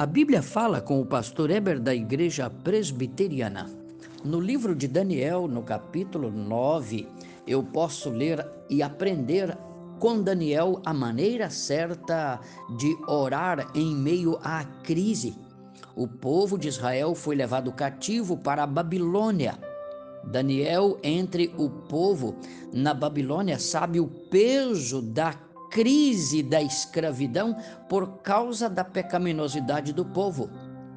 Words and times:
A 0.00 0.06
Bíblia 0.06 0.40
fala 0.40 0.80
com 0.80 0.98
o 0.98 1.04
pastor 1.04 1.50
Eber 1.50 1.78
da 1.78 1.94
Igreja 1.94 2.48
Presbiteriana. 2.48 3.68
No 4.24 4.40
livro 4.40 4.74
de 4.74 4.88
Daniel, 4.88 5.46
no 5.46 5.62
capítulo 5.62 6.30
9, 6.30 7.06
eu 7.46 7.62
posso 7.62 8.08
ler 8.08 8.42
e 8.70 8.82
aprender 8.82 9.54
com 9.98 10.22
Daniel 10.22 10.80
a 10.86 10.94
maneira 10.94 11.50
certa 11.50 12.40
de 12.78 12.96
orar 13.06 13.70
em 13.74 13.94
meio 13.94 14.40
à 14.42 14.64
crise. 14.64 15.36
O 15.94 16.08
povo 16.08 16.56
de 16.56 16.68
Israel 16.68 17.14
foi 17.14 17.36
levado 17.36 17.70
cativo 17.70 18.38
para 18.38 18.62
a 18.62 18.66
Babilônia. 18.66 19.58
Daniel, 20.24 20.98
entre 21.02 21.54
o 21.58 21.68
povo 21.68 22.36
na 22.72 22.94
Babilônia, 22.94 23.58
sabe 23.58 24.00
o 24.00 24.06
peso 24.06 25.02
da 25.02 25.34
crise 25.70 26.42
da 26.42 26.60
escravidão 26.60 27.56
por 27.88 28.18
causa 28.18 28.68
da 28.68 28.84
pecaminosidade 28.84 29.92
do 29.92 30.04
povo. 30.04 30.50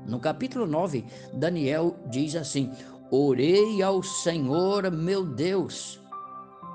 No 0.05 0.19
capítulo 0.19 0.65
9, 0.65 1.05
Daniel 1.33 1.95
diz 2.09 2.35
assim: 2.35 2.71
Orei 3.09 3.81
ao 3.81 4.01
Senhor 4.01 4.91
meu 4.91 5.23
Deus 5.23 6.01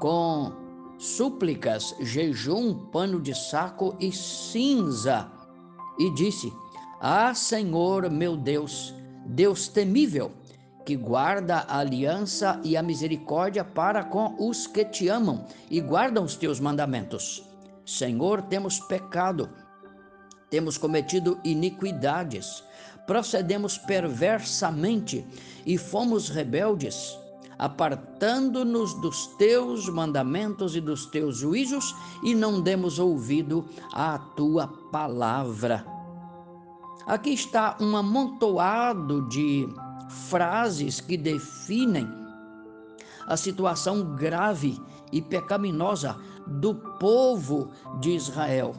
com 0.01 0.52
súplicas, 0.98 1.95
jejum, 2.01 2.74
pano 2.91 3.21
de 3.21 3.34
saco 3.34 3.97
e 4.01 4.12
cinza, 4.12 5.30
e 5.99 6.10
disse: 6.15 6.52
Ah, 7.01 7.35
Senhor 7.35 8.09
meu 8.10 8.37
Deus, 8.37 8.95
Deus 9.27 9.69
temível, 9.69 10.30
que 10.87 10.96
guarda 10.96 11.66
a 11.69 11.79
aliança 11.79 12.60
e 12.65 12.77
a 12.77 12.83
misericórdia 12.83 13.65
para 13.65 14.05
com 14.05 14.37
os 14.38 14.66
que 14.66 14.85
te 14.85 15.09
amam 15.09 15.45
e 15.71 15.80
guardam 15.80 16.24
os 16.24 16.37
teus 16.37 16.59
mandamentos. 16.60 17.48
Senhor, 17.88 18.42
temos 18.42 18.78
pecado, 18.78 19.48
temos 20.51 20.77
cometido 20.77 21.41
iniquidades, 21.42 22.62
procedemos 23.06 23.79
perversamente 23.79 25.26
e 25.65 25.79
fomos 25.79 26.29
rebeldes, 26.29 27.18
apartando-nos 27.59 28.93
dos 29.01 29.29
teus 29.38 29.88
mandamentos 29.88 30.76
e 30.76 30.82
dos 30.82 31.07
teus 31.07 31.38
juízos 31.38 31.96
e 32.23 32.35
não 32.35 32.60
demos 32.60 32.98
ouvido 32.98 33.65
à 33.91 34.18
tua 34.18 34.68
palavra. 34.93 35.82
Aqui 37.07 37.30
está 37.30 37.74
um 37.80 37.96
amontoado 37.96 39.26
de 39.30 39.66
frases 40.29 41.01
que 41.01 41.16
definem 41.16 42.07
a 43.26 43.35
situação 43.35 44.15
grave 44.15 44.79
e 45.12 45.23
pecaminosa 45.23 46.16
do 46.46 46.74
povo 46.98 47.70
de 48.01 48.10
Israel. 48.10 48.74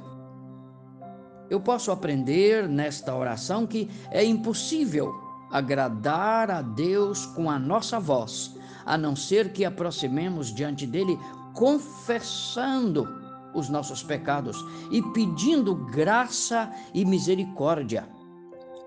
Eu 1.49 1.59
posso 1.59 1.91
aprender 1.91 2.67
nesta 2.67 3.16
oração 3.16 3.66
que 3.66 3.89
é 4.11 4.23
impossível 4.23 5.13
agradar 5.52 6.52
a 6.52 6.61
Deus 6.61 7.25
com 7.25 7.50
a 7.50 7.57
nossa 7.57 8.00
voz, 8.00 8.55
a 8.85 8.97
não 8.97 9.16
ser 9.16 9.52
que 9.52 9.66
aproximemos 9.66 10.53
diante 10.53 10.85
dele 10.85 11.17
confessando 11.53 13.07
os 13.53 13.67
nossos 13.67 14.03
pecados 14.03 14.63
e 14.91 15.02
pedindo 15.11 15.75
graça 15.75 16.72
e 16.94 17.03
misericórdia. 17.03 18.07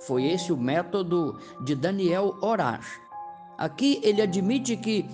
Foi 0.07 0.25
esse 0.27 0.53
o 0.53 0.57
método 0.57 1.39
de 1.65 1.75
Daniel 1.75 2.37
orar. 2.41 2.81
Aqui 3.59 4.01
ele 4.03 4.23
admite 4.23 4.77
que 4.77 5.09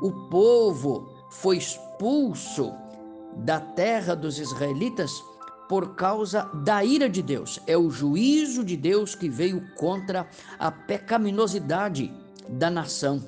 o 0.00 0.10
povo 0.28 1.11
foi 1.40 1.56
expulso 1.56 2.72
da 3.36 3.60
terra 3.60 4.14
dos 4.14 4.38
israelitas 4.38 5.22
por 5.68 5.94
causa 5.94 6.50
da 6.52 6.84
ira 6.84 7.08
de 7.08 7.22
Deus. 7.22 7.58
É 7.66 7.76
o 7.76 7.90
juízo 7.90 8.62
de 8.62 8.76
Deus 8.76 9.14
que 9.14 9.28
veio 9.28 9.66
contra 9.74 10.28
a 10.58 10.70
pecaminosidade 10.70 12.12
da 12.48 12.70
nação. 12.70 13.22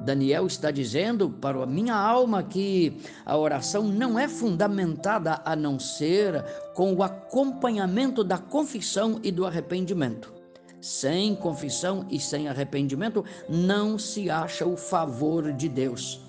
Daniel 0.00 0.46
está 0.46 0.70
dizendo 0.70 1.30
para 1.30 1.62
a 1.62 1.66
minha 1.66 1.94
alma 1.94 2.42
que 2.42 3.00
a 3.24 3.36
oração 3.38 3.84
não 3.84 4.18
é 4.18 4.28
fundamentada 4.28 5.40
a 5.44 5.54
não 5.54 5.78
ser 5.78 6.44
com 6.74 6.92
o 6.92 7.02
acompanhamento 7.02 8.24
da 8.24 8.36
confissão 8.36 9.20
e 9.22 9.30
do 9.30 9.46
arrependimento. 9.46 10.34
Sem 10.80 11.34
confissão 11.34 12.04
e 12.10 12.20
sem 12.20 12.48
arrependimento 12.48 13.24
não 13.48 13.98
se 13.98 14.28
acha 14.28 14.66
o 14.66 14.76
favor 14.76 15.52
de 15.52 15.68
Deus. 15.68 16.20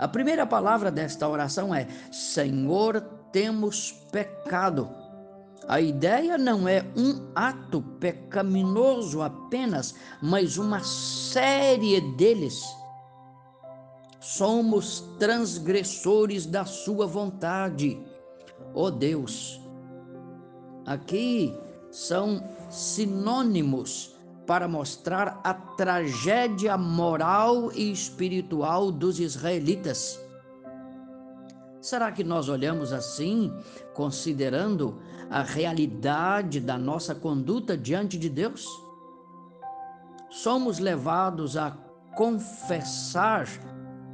A 0.00 0.08
primeira 0.08 0.46
palavra 0.46 0.90
desta 0.90 1.28
oração 1.28 1.74
é: 1.74 1.86
Senhor, 2.10 3.02
temos 3.30 3.92
pecado. 4.10 4.88
A 5.68 5.78
ideia 5.78 6.38
não 6.38 6.66
é 6.66 6.82
um 6.96 7.30
ato 7.34 7.82
pecaminoso 8.00 9.20
apenas, 9.20 9.94
mas 10.22 10.56
uma 10.56 10.82
série 10.82 12.00
deles. 12.16 12.64
Somos 14.18 15.00
transgressores 15.18 16.46
da 16.46 16.64
Sua 16.64 17.06
vontade. 17.06 18.02
Oh 18.72 18.90
Deus, 18.90 19.60
aqui 20.86 21.54
são 21.90 22.42
sinônimos 22.70 24.16
para 24.50 24.66
mostrar 24.66 25.40
a 25.44 25.54
tragédia 25.54 26.76
moral 26.76 27.70
e 27.72 27.92
espiritual 27.92 28.90
dos 28.90 29.20
israelitas. 29.20 30.20
Será 31.80 32.10
que 32.10 32.24
nós 32.24 32.48
olhamos 32.48 32.92
assim, 32.92 33.56
considerando 33.94 35.00
a 35.30 35.44
realidade 35.44 36.58
da 36.58 36.76
nossa 36.76 37.14
conduta 37.14 37.78
diante 37.78 38.18
de 38.18 38.28
Deus? 38.28 38.66
Somos 40.28 40.80
levados 40.80 41.56
a 41.56 41.70
confessar, 42.16 43.46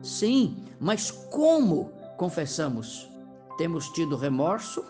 sim, 0.02 0.62
mas 0.78 1.10
como 1.10 1.90
confessamos? 2.18 3.10
Temos 3.56 3.88
tido 3.88 4.16
remorso? 4.16 4.84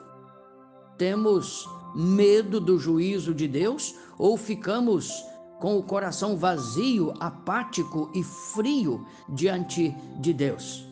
Temos 0.98 1.68
medo 1.94 2.58
do 2.58 2.80
juízo 2.80 3.32
de 3.32 3.46
Deus 3.46 3.94
ou 4.18 4.36
ficamos 4.36 5.24
com 5.58 5.76
o 5.76 5.82
coração 5.82 6.36
vazio, 6.36 7.14
apático 7.20 8.10
e 8.14 8.22
frio 8.22 9.06
diante 9.28 9.94
de 10.18 10.32
Deus. 10.32 10.86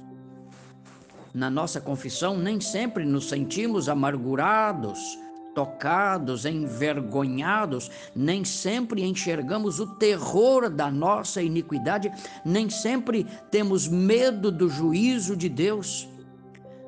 Na 1.34 1.50
nossa 1.50 1.80
confissão, 1.80 2.38
nem 2.38 2.60
sempre 2.60 3.04
nos 3.04 3.28
sentimos 3.28 3.88
amargurados, 3.88 5.18
tocados, 5.54 6.44
envergonhados, 6.44 7.90
nem 8.14 8.44
sempre 8.44 9.02
enxergamos 9.04 9.80
o 9.80 9.86
terror 9.86 10.68
da 10.68 10.90
nossa 10.90 11.42
iniquidade, 11.42 12.12
nem 12.44 12.68
sempre 12.68 13.24
temos 13.50 13.88
medo 13.88 14.50
do 14.50 14.68
juízo 14.68 15.36
de 15.36 15.48
Deus, 15.48 16.08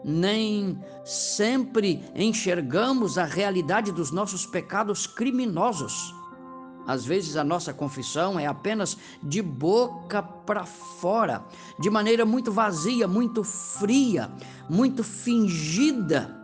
nem 0.05 0.79
sempre 1.05 2.05
enxergamos 2.15 3.19
a 3.19 3.25
realidade 3.25 3.93
dos 3.93 4.11
nossos 4.11 4.47
pecados 4.47 5.07
criminosos. 5.07 6.15
Às 6.87 7.05
vezes 7.05 7.37
a 7.37 7.43
nossa 7.43 7.75
confissão 7.75 8.39
é 8.39 8.47
apenas 8.47 8.97
de 9.23 9.43
boca 9.43 10.23
para 10.23 10.65
fora, 10.65 11.45
de 11.81 11.91
maneira 11.91 12.25
muito 12.25 12.53
vazia, 12.53 13.09
muito 13.09 13.43
fria, 13.43 14.31
muito 14.71 15.03
fingida. 15.03 16.35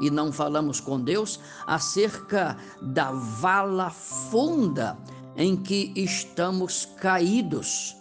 E 0.00 0.10
não 0.10 0.32
falamos 0.32 0.80
com 0.80 1.00
Deus 1.00 1.38
acerca 1.64 2.56
da 2.82 3.12
vala 3.12 3.90
funda 3.90 4.98
em 5.36 5.56
que 5.56 5.92
estamos 5.94 6.84
caídos. 7.00 7.96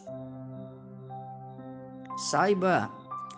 Saiba 2.31 2.91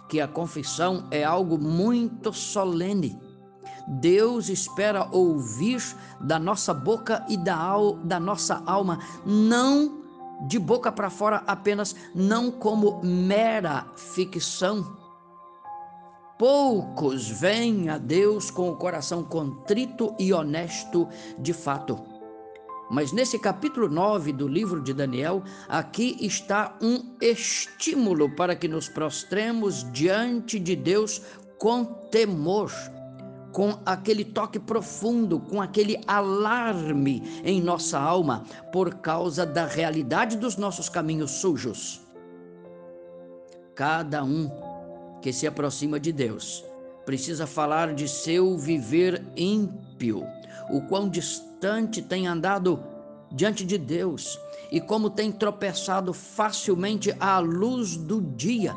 que 0.08 0.22
a 0.22 0.28
confissão 0.28 1.08
é 1.12 1.24
algo 1.24 1.58
muito 1.58 2.32
solene 2.32 3.25
Deus 3.88 4.50
espera 4.50 5.08
ouvir 5.12 5.82
da 6.20 6.40
nossa 6.40 6.74
boca 6.74 7.24
e 7.30 7.38
da, 7.38 7.56
al, 7.56 7.94
da 7.98 8.20
nossa 8.20 8.64
alma, 8.66 9.00
não 9.26 10.04
de 10.48 10.60
boca 10.60 10.92
para 10.92 11.10
fora 11.10 11.44
apenas, 11.48 11.96
não 12.14 12.52
como 12.52 13.02
mera 13.04 13.86
ficção. 13.96 14.98
Poucos 16.38 17.30
vêm 17.30 17.90
a 17.90 17.98
Deus 17.98 18.52
com 18.52 18.70
o 18.70 18.76
coração 18.76 19.24
contrito 19.24 20.14
e 20.20 20.34
honesto 20.34 21.08
de 21.40 21.54
fato. 21.54 21.98
Mas 22.90 23.12
nesse 23.12 23.40
capítulo 23.40 23.88
9 23.88 24.34
do 24.34 24.48
livro 24.48 24.82
de 24.82 24.94
Daniel, 24.94 25.42
aqui 25.68 26.18
está 26.20 26.78
um 26.82 27.16
estímulo 27.22 28.30
para 28.36 28.56
que 28.56 28.68
nos 28.68 28.90
prostremos 28.90 29.90
diante 29.92 30.60
de 30.60 30.76
Deus 30.76 31.22
com 31.58 31.86
temor 32.12 32.72
com 33.56 33.80
aquele 33.86 34.26
toque 34.26 34.60
profundo, 34.60 35.40
com 35.40 35.62
aquele 35.62 35.98
alarme 36.06 37.24
em 37.42 37.62
nossa 37.62 37.98
alma 37.98 38.44
por 38.70 38.96
causa 38.96 39.46
da 39.46 39.66
realidade 39.66 40.36
dos 40.36 40.58
nossos 40.58 40.90
caminhos 40.90 41.32
sujos. 41.32 42.02
Cada 43.74 44.26
um 44.26 44.52
que 45.22 45.32
se 45.32 45.48
aproxima 45.48 46.02
de 46.02 46.12
Deus 46.12 46.66
precisa 47.06 47.48
falar 47.48 47.94
de 47.94 48.10
seu 48.10 48.58
viver 48.58 49.24
ímpio, 49.38 50.28
o 50.70 50.82
quão 50.82 51.08
distante 51.08 52.02
tem 52.02 52.28
andado 52.28 52.84
diante 53.32 53.66
de 53.66 53.78
Deus 53.78 54.38
e 54.70 54.82
como 54.82 55.10
tem 55.10 55.32
tropeçado 55.32 56.12
facilmente 56.12 57.16
à 57.22 57.40
luz 57.40 57.96
do 57.96 58.20
dia. 58.20 58.76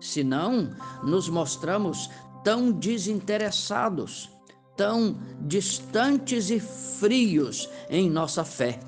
Se 0.00 0.24
não, 0.24 0.74
nos 1.04 1.28
mostramos 1.28 2.10
tão 2.42 2.72
desinteressados, 2.72 4.30
tão 4.76 5.16
distantes 5.42 6.50
e 6.50 6.58
frios 6.58 7.68
em 7.88 8.08
nossa 8.08 8.44
fé. 8.44 8.80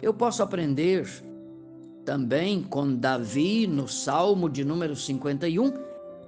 Eu 0.00 0.12
posso 0.12 0.42
aprender 0.42 1.08
também 2.04 2.62
com 2.62 2.94
Davi 2.94 3.66
no 3.66 3.88
Salmo 3.88 4.48
de 4.48 4.64
número 4.64 4.94
51, 4.94 5.72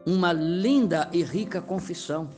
uma 0.07 0.33
linda 0.33 1.09
e 1.13 1.23
rica 1.23 1.61
confissão. 1.61 2.31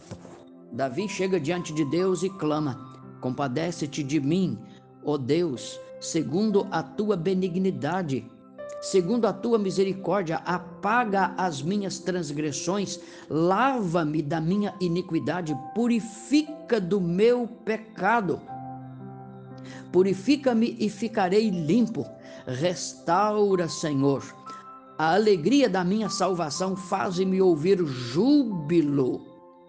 Davi 0.73 1.09
chega 1.09 1.39
diante 1.41 1.73
de 1.73 1.85
Deus 1.85 2.23
e 2.23 2.31
clama: 2.31 2.99
Compadece-te 3.21 4.03
de 4.03 4.21
mim, 4.21 4.59
ó 5.05 5.17
Deus, 5.17 5.81
segundo 6.01 6.67
a 6.71 6.83
tua 6.83 7.17
benignidade, 7.17 8.27
segundo 8.81 9.27
a 9.27 9.33
tua 9.33 9.59
misericórdia, 9.59 10.37
apaga 10.45 11.35
as 11.37 11.63
minhas 11.63 11.99
transgressões, 11.99 13.01
lava-me 13.29 14.23
da 14.23 14.41
minha 14.41 14.75
iniquidade, 14.81 15.57
purifica 15.75 16.81
do 16.81 17.01
meu 17.01 17.47
pecado. 17.65 18.41
Purifica-me 19.93 20.77
e 20.79 20.89
ficarei 20.89 21.51
limpo. 21.51 22.07
Restaura, 22.47 23.69
Senhor, 23.69 24.23
a 24.99 25.15
alegria 25.15 25.69
da 25.69 25.85
minha 25.85 26.09
salvação, 26.09 26.77
faz-me 26.77 27.41
ouvir 27.41 27.79
júbilo, 27.85 29.21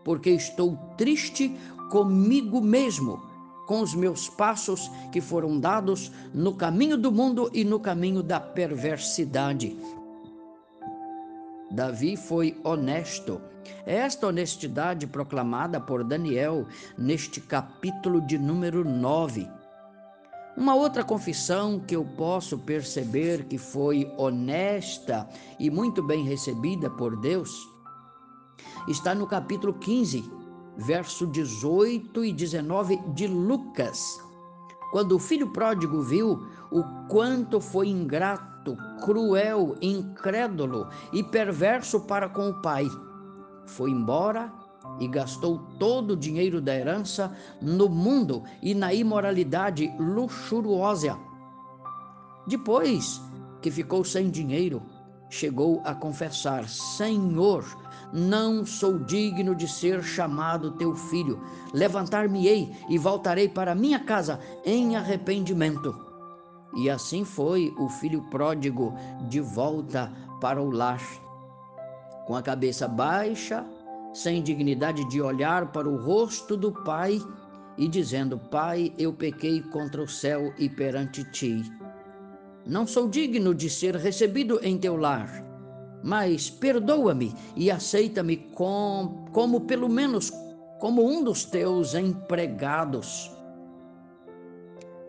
porque 0.03 0.31
estou 0.31 0.75
triste 0.97 1.56
comigo 1.89 2.61
mesmo 2.61 3.29
com 3.69 3.81
os 3.81 3.94
meus 3.94 4.27
passos 4.27 4.89
que 5.12 5.21
foram 5.21 5.60
dados 5.60 6.12
no 6.33 6.56
caminho 6.56 6.98
do 6.98 7.12
mundo 7.12 7.51
e 7.54 7.63
no 7.63 7.80
caminho 7.80 8.24
da 8.24 8.39
perversidade. 8.39 9.77
Davi 11.69 12.18
foi 12.18 12.60
honesto. 12.63 13.39
É 13.86 13.98
esta 13.98 14.25
honestidade 14.25 15.06
proclamada 15.06 15.80
por 15.80 16.04
Daniel 16.04 16.66
neste 16.98 17.39
capítulo 17.39 18.21
de 18.21 18.39
número 18.39 18.83
9. 18.83 19.48
Uma 20.57 20.74
outra 20.74 21.04
confissão 21.04 21.80
que 21.80 21.95
eu 21.95 22.04
posso 22.04 22.57
perceber 22.57 23.45
que 23.45 23.60
foi 23.60 24.12
honesta 24.18 25.30
e 25.60 25.69
muito 25.69 26.01
bem 26.01 26.24
recebida 26.24 26.89
por 26.89 27.16
Deus 27.21 27.51
está 28.88 29.13
no 29.13 29.27
capítulo 29.27 29.74
15, 29.74 30.38
verso 30.80 31.28
18 31.28 32.24
e 32.24 32.34
19 32.34 32.98
de 33.14 33.28
Lucas. 33.28 34.20
Quando 34.92 35.16
o 35.16 35.20
filho 35.20 35.52
pródigo 35.52 36.02
viu 36.02 36.48
o 36.72 36.84
quanto 37.08 37.60
foi 37.60 37.90
ingrato, 37.90 38.78
cruel, 39.04 39.76
incrédulo 39.81 40.88
e 41.14 41.24
perverso 41.24 42.00
para 42.02 42.30
com 42.30 42.50
o 42.50 42.62
pai, 42.62 42.88
foi 43.66 43.92
embora 43.92 44.52
e 45.00 45.08
gastou 45.08 45.60
todo 45.78 46.12
o 46.12 46.18
dinheiro 46.18 46.60
da 46.62 46.76
herança 46.76 47.36
no 47.62 47.88
mundo 47.88 48.44
e 48.62 48.74
na 48.74 48.94
imoralidade 48.94 49.94
luxuriosa. 50.00 51.18
Depois 52.48 53.22
que 53.62 53.70
ficou 53.70 54.04
sem 54.04 54.30
dinheiro, 54.30 54.81
chegou 55.30 55.81
a 55.86 55.94
confessar: 55.94 56.68
Senhor, 56.68 57.64
não 58.12 58.66
sou 58.66 58.98
digno 59.00 59.56
de 59.56 59.68
ser 59.68 60.04
chamado 60.04 60.72
teu 60.72 60.96
filho. 60.96 61.40
Levantar-me-ei 61.74 62.76
e 62.90 62.98
voltarei 62.98 63.48
para 63.48 63.76
minha 63.76 64.00
casa 64.00 64.40
em 64.66 64.96
arrependimento. 64.96 65.96
E 66.76 66.90
assim 66.90 67.24
foi 67.24 67.74
o 67.78 67.90
filho 67.90 68.22
pródigo 68.30 68.94
de 69.28 69.40
volta 69.40 70.12
para 70.42 70.62
o 70.62 70.70
lar. 70.70 71.02
Com 72.26 72.36
a 72.36 72.42
cabeça 72.42 72.88
baixa, 72.88 73.66
sem 74.14 74.42
dignidade 74.42 75.08
de 75.10 75.22
olhar 75.22 75.72
para 75.72 75.88
o 75.88 76.04
rosto 76.04 76.56
do 76.58 76.72
pai 76.72 77.20
e 77.78 77.88
dizendo: 77.88 78.38
Pai, 78.38 78.94
eu 78.98 79.14
pequei 79.14 79.62
contra 79.62 80.02
o 80.02 80.08
céu 80.08 80.54
e 80.58 80.70
perante 80.70 81.24
ti. 81.31 81.64
Não 82.69 82.88
sou 82.88 83.10
digno 83.10 83.54
de 83.54 83.69
ser 83.69 83.95
recebido 83.95 84.60
em 84.63 84.77
teu 84.77 84.95
lar 84.95 85.50
mas 86.01 86.50
perdoa-me 86.50 87.33
e 87.56 87.69
aceita-me 87.69 88.38
com, 88.38 89.25
como 89.31 89.62
pelo 89.62 89.89
menos 89.89 90.31
como 90.80 91.06
um 91.06 91.24
dos 91.24 91.44
teus 91.44 91.94
empregados. 91.94 93.31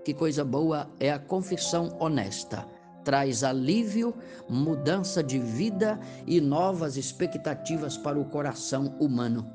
Que 0.05 0.12
coisa 0.12 0.45
boa 0.45 0.91
é 0.99 1.12
a 1.12 1.19
confissão 1.19 1.97
honesta. 2.01 2.67
Traz 3.05 3.45
alívio, 3.45 4.15
mudança 4.49 5.23
de 5.23 5.39
vida 5.39 5.99
e 6.27 6.41
novas 6.41 6.97
expectativas 6.97 7.97
para 7.97 8.19
o 8.19 8.25
coração 8.25 8.95
humano. 8.99 9.51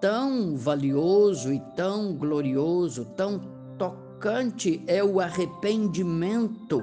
Tão 0.00 0.56
valioso 0.56 1.52
e 1.52 1.60
tão 1.76 2.14
glorioso, 2.14 3.04
tão 3.16 3.38
tocante 3.78 4.82
é 4.86 5.04
o 5.04 5.20
arrependimento 5.20 6.82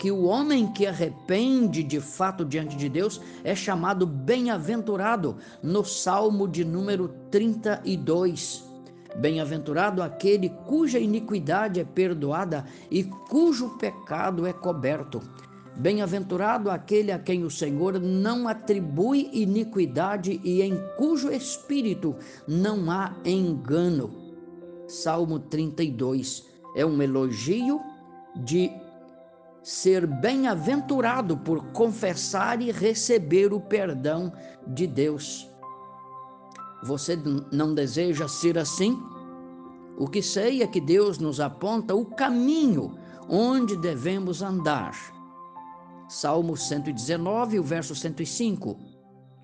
que 0.00 0.10
o 0.10 0.24
homem 0.24 0.66
que 0.72 0.86
arrepende 0.86 1.82
de 1.82 2.00
fato 2.00 2.42
diante 2.42 2.74
de 2.74 2.88
Deus 2.88 3.20
é 3.44 3.54
chamado 3.54 4.06
bem-aventurado, 4.06 5.36
no 5.62 5.84
Salmo 5.84 6.48
de 6.48 6.64
número 6.64 7.08
32. 7.30 8.64
Bem-aventurado 9.16 10.02
aquele 10.02 10.48
cuja 10.66 10.98
iniquidade 10.98 11.80
é 11.80 11.84
perdoada 11.84 12.64
e 12.90 13.04
cujo 13.04 13.76
pecado 13.76 14.46
é 14.46 14.54
coberto. 14.54 15.20
Bem-aventurado 15.76 16.70
aquele 16.70 17.12
a 17.12 17.18
quem 17.18 17.44
o 17.44 17.50
Senhor 17.50 18.00
não 18.00 18.48
atribui 18.48 19.28
iniquidade 19.34 20.40
e 20.42 20.62
em 20.62 20.80
cujo 20.96 21.30
espírito 21.30 22.16
não 22.48 22.90
há 22.90 23.14
engano. 23.22 24.10
Salmo 24.88 25.38
32 25.38 26.48
é 26.74 26.86
um 26.86 27.02
elogio 27.02 27.78
de 28.34 28.70
ser 29.62 30.06
bem-aventurado 30.06 31.36
por 31.36 31.64
confessar 31.72 32.60
e 32.62 32.70
receber 32.70 33.52
o 33.52 33.60
perdão 33.60 34.32
de 34.66 34.86
Deus. 34.86 35.48
Você 36.82 37.18
não 37.52 37.74
deseja 37.74 38.26
ser 38.26 38.58
assim? 38.58 38.98
O 39.98 40.08
que 40.08 40.22
sei 40.22 40.62
é 40.62 40.66
que 40.66 40.80
Deus 40.80 41.18
nos 41.18 41.40
aponta 41.40 41.94
o 41.94 42.06
caminho 42.06 42.98
onde 43.28 43.76
devemos 43.76 44.40
andar. 44.40 44.94
Salmo 46.08 46.56
119, 46.56 47.60
o 47.60 47.62
verso 47.62 47.94
105. 47.94 48.76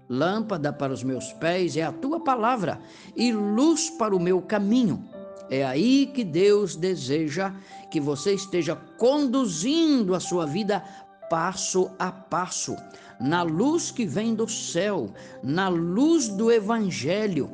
Lâmpada 0.08 0.72
para 0.72 0.92
os 0.92 1.04
meus 1.04 1.32
pés 1.34 1.76
é 1.76 1.82
a 1.82 1.92
tua 1.92 2.20
palavra 2.20 2.80
e 3.14 3.32
luz 3.32 3.90
para 3.90 4.14
o 4.16 4.20
meu 4.20 4.40
caminho. 4.40 5.04
É 5.48 5.64
aí 5.64 6.06
que 6.06 6.24
Deus 6.24 6.74
deseja 6.74 7.52
que 7.90 8.00
você 8.00 8.34
esteja 8.34 8.74
conduzindo 8.98 10.14
a 10.14 10.20
sua 10.20 10.44
vida 10.44 10.82
passo 11.30 11.90
a 11.98 12.10
passo, 12.10 12.76
na 13.20 13.42
luz 13.42 13.90
que 13.90 14.06
vem 14.06 14.34
do 14.34 14.48
céu, 14.48 15.12
na 15.42 15.68
luz 15.68 16.28
do 16.28 16.50
Evangelho. 16.50 17.50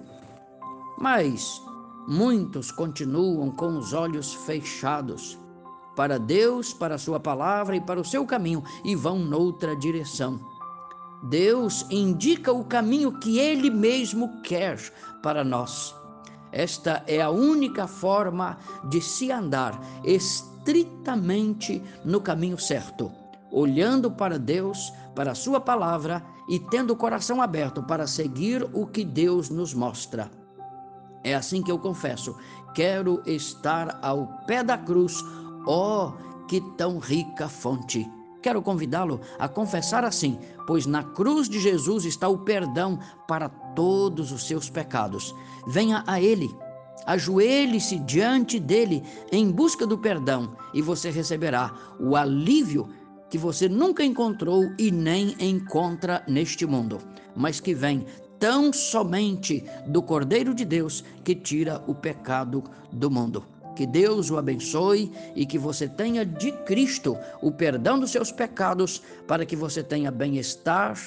Mas 0.99 1.61
muitos 2.09 2.71
continuam 2.71 3.51
com 3.51 3.79
os 3.79 3.93
olhos 3.93 4.35
fechados 4.35 5.39
para 5.95 6.19
Deus, 6.19 6.73
para 6.73 6.95
a 6.95 6.99
Sua 6.99 7.21
palavra 7.21 7.77
e 7.77 7.81
para 7.81 8.01
o 8.01 8.05
seu 8.05 8.25
caminho 8.25 8.63
e 8.85 8.95
vão 8.95 9.19
noutra 9.19 9.77
direção. 9.77 10.41
Deus 11.25 11.87
indica 11.91 12.53
o 12.53 12.65
caminho 12.65 13.19
que 13.19 13.39
Ele 13.39 13.71
mesmo 13.71 14.43
quer 14.43 14.79
para 15.23 15.45
nós. 15.45 15.95
Esta 16.53 17.03
é 17.07 17.21
a 17.21 17.31
única 17.31 17.87
forma 17.87 18.59
de 18.91 19.01
se 19.01 19.33
andar 19.33 19.81
estritamente 20.05 21.83
no 22.05 22.21
caminho 22.21 22.59
certo, 22.59 23.11
olhando 23.51 24.11
para 24.11 24.39
Deus, 24.39 24.93
para 25.15 25.33
a 25.33 25.35
Sua 25.35 25.61
palavra 25.61 26.23
e 26.49 26.59
tendo 26.59 26.93
o 26.93 26.97
coração 26.97 27.41
aberto 27.41 27.83
para 27.83 28.07
seguir 28.07 28.63
o 28.75 28.87
que 28.87 29.05
Deus 29.05 29.49
nos 29.49 29.73
mostra. 29.73 30.31
É 31.25 31.35
assim 31.35 31.63
que 31.63 31.73
eu 31.73 31.79
confesso: 31.79 32.37
quero 32.75 33.23
estar 33.25 33.99
ao 34.03 34.27
pé 34.47 34.63
da 34.63 34.77
cruz, 34.77 35.23
ó, 35.67 36.09
oh, 36.09 36.47
que 36.47 36.61
tão 36.77 36.99
rica 36.99 37.49
fonte. 37.49 38.09
Quero 38.43 38.61
convidá-lo 38.61 39.21
a 39.39 39.49
confessar 39.49 40.05
assim, 40.05 40.37
pois 40.67 40.85
na 40.85 41.05
cruz 41.05 41.49
de 41.49 41.61
Jesus 41.61 42.05
está 42.05 42.29
o 42.29 42.39
perdão 42.39 42.99
para 43.29 43.49
todos 43.75 44.33
os 44.33 44.47
seus 44.47 44.69
pecados. 44.71 45.35
Venha 45.67 46.03
a 46.07 46.21
Ele, 46.21 46.51
ajoelhe-se 47.07 47.99
diante 48.01 48.59
dele 48.59 49.03
em 49.31 49.51
busca 49.51 49.87
do 49.87 49.99
perdão 49.99 50.55
e 50.73 50.81
você 50.81 51.11
receberá 51.11 51.73
o 51.99 52.17
alívio 52.17 52.89
que 53.29 53.39
você 53.39 53.69
nunca 53.69 54.05
encontrou 54.05 54.71
e 54.79 54.91
nem 54.91 55.35
encontra 55.41 56.23
neste 56.29 56.67
mundo, 56.67 56.99
mas 57.35 57.61
que 57.61 57.75
vem 57.75 58.05
tão 58.39 58.73
somente 58.73 59.65
do 59.87 60.03
Cordeiro 60.03 60.53
de 60.53 60.65
Deus 60.65 61.03
que 61.25 61.35
tira 61.35 61.83
o 61.87 61.95
pecado 61.95 62.63
do 62.93 63.11
mundo. 63.11 63.45
Que 63.75 63.87
Deus 63.87 64.31
o 64.31 64.37
abençoe 64.37 65.11
e 65.35 65.47
que 65.47 65.59
você 65.59 65.89
tenha 65.89 66.27
de 66.27 66.53
Cristo 66.53 67.17
o 67.41 67.51
perdão 67.51 67.99
dos 67.99 68.11
seus 68.11 68.31
pecados, 68.31 69.01
para 69.27 69.47
que 69.47 69.57
você 69.57 69.83
tenha 69.83 70.11
bem-estar, 70.11 70.99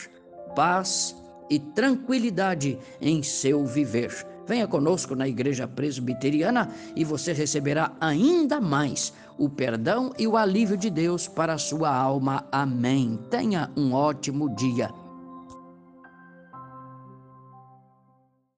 paz 0.55 1.15
e 1.49 1.59
tranquilidade 1.59 2.77
em 3.01 3.21
seu 3.21 3.65
viver. 3.65 4.25
Venha 4.47 4.67
conosco 4.67 5.15
na 5.15 5.27
Igreja 5.27 5.67
Presbiteriana 5.67 6.69
e 6.95 7.03
você 7.03 7.33
receberá 7.33 7.91
ainda 7.99 8.61
mais 8.61 9.11
o 9.37 9.49
perdão 9.49 10.13
e 10.17 10.27
o 10.27 10.37
alívio 10.37 10.77
de 10.77 10.89
Deus 10.89 11.27
para 11.27 11.53
a 11.53 11.57
sua 11.57 11.93
alma. 11.93 12.45
Amém. 12.51 13.19
Tenha 13.29 13.71
um 13.75 13.93
ótimo 13.93 14.53
dia. 14.55 14.89